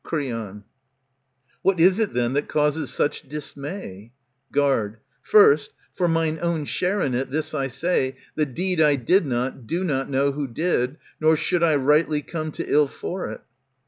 [0.03, 0.63] Creon,
[1.61, 4.11] What is it then that causes such dismay i
[4.51, 8.15] Guard, First, for mine own share in it, this I say.
[8.33, 12.51] The deed I did not, do not know who did, Nor should I rightly come
[12.53, 13.41] to ill for it.